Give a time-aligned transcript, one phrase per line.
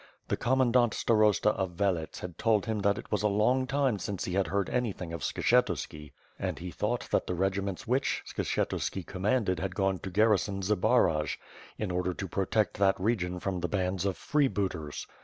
[0.29, 3.99] The com mandant Starosta of Velets had told him that it was a long time
[3.99, 9.05] since he had heard anything of Skshetuski; and he thought that the regiments which Skshetuski
[9.05, 11.37] commanded had gone to garrison Zbaraj,
[11.77, 15.05] in order to protect that region from the bands of freebooters.